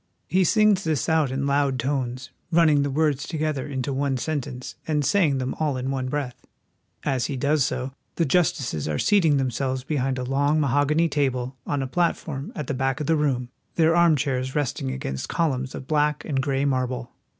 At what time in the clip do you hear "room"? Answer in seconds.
13.15-13.49